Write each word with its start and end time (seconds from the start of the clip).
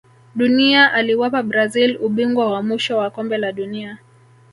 dunia 0.35 0.93
aliwapa 0.93 1.43
brazil 1.43 1.97
ubingwa 2.01 2.51
wa 2.51 2.63
mwisho 2.63 2.97
wa 2.97 3.09
kombe 3.09 3.37
la 3.37 3.51
dunia 3.51 3.97